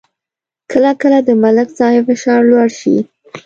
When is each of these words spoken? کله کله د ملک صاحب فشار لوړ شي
کله 0.71 0.91
کله 1.01 1.19
د 1.27 1.29
ملک 1.43 1.69
صاحب 1.77 2.03
فشار 2.09 2.41
لوړ 2.51 2.67
شي 2.79 2.97